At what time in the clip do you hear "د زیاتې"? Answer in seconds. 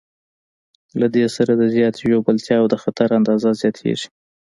1.55-1.99